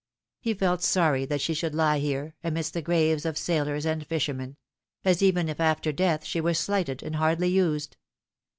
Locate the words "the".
2.73-2.81